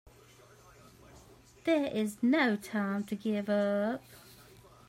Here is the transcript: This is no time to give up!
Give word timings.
This 1.63 1.93
is 1.93 2.23
no 2.23 2.55
time 2.55 3.03
to 3.03 3.15
give 3.15 3.49
up! 3.51 4.01